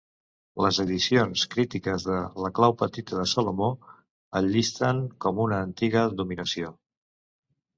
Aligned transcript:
Les 0.65 0.77
edicions 0.83 1.43
crítiques 1.55 2.05
de 2.07 2.15
"La 2.45 2.51
clau 2.59 2.73
petita 2.81 3.19
de 3.19 3.27
Salomó" 3.33 3.69
el 4.41 4.49
llisten 4.57 5.05
com 5.27 5.43
una 5.45 5.61
antiga 5.67 6.07
dominació. 6.23 6.75